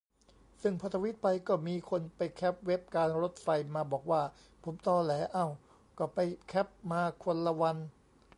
[0.61, 4.21] ซึ่งพอทวีตไป ก็มีคนไปแคปเว็บการรถไฟมาบอกว่า
[4.63, 5.47] ผมตอแหล เอ้า
[5.97, 7.77] ก็ไปแคปมาคนละวัน